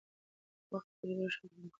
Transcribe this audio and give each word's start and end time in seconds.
وخت 0.71 0.87
په 0.91 0.95
تېرېدو 0.99 1.25
شات 1.33 1.41
هم 1.51 1.51
خرابیږي. 1.53 1.69